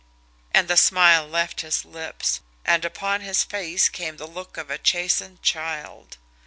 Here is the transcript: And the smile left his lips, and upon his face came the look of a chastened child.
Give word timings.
And 0.51 0.67
the 0.67 0.77
smile 0.77 1.27
left 1.27 1.61
his 1.61 1.85
lips, 1.85 2.39
and 2.65 2.83
upon 2.83 3.21
his 3.21 3.43
face 3.43 3.87
came 3.87 4.17
the 4.17 4.25
look 4.25 4.57
of 4.57 4.71
a 4.71 4.79
chastened 4.79 5.43
child. 5.43 6.17